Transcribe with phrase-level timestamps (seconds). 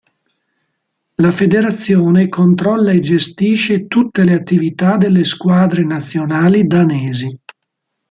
[1.17, 7.39] La federazione controlla e gestisce tutte le attività delle squadre nazionali danesi.